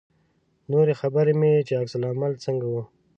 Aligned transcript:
نورې 0.71 0.93
خبرې 1.01 1.33
مې 1.39 1.51
چې 1.67 1.73
عکس 1.79 1.93
العمل 1.97 2.31
څنګه 2.45 2.67
و. 2.71 2.75